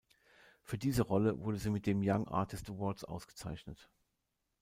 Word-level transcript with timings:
Für 0.63 0.79
diese 0.79 1.03
Rolle 1.03 1.39
wurde 1.43 1.59
sie 1.59 1.69
mit 1.69 1.85
dem 1.85 1.99
Young 2.03 2.27
Artist 2.27 2.67
Awards 2.71 3.03
ausgezeichnet. 3.03 3.87